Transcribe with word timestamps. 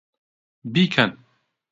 بیکەن! 0.73 1.11